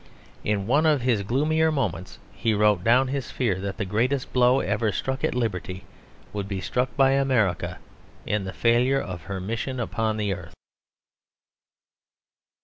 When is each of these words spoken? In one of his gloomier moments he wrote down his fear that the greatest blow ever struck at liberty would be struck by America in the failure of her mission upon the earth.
In 0.43 0.65
one 0.65 0.87
of 0.87 1.01
his 1.01 1.21
gloomier 1.21 1.71
moments 1.71 2.17
he 2.33 2.55
wrote 2.55 2.83
down 2.83 3.09
his 3.09 3.29
fear 3.29 3.59
that 3.59 3.77
the 3.77 3.85
greatest 3.85 4.33
blow 4.33 4.59
ever 4.59 4.91
struck 4.91 5.23
at 5.23 5.35
liberty 5.35 5.83
would 6.33 6.47
be 6.47 6.59
struck 6.59 6.89
by 6.97 7.11
America 7.11 7.77
in 8.25 8.43
the 8.43 8.51
failure 8.51 8.99
of 8.99 9.25
her 9.25 9.39
mission 9.39 9.79
upon 9.79 10.17
the 10.17 10.33
earth. 10.33 10.55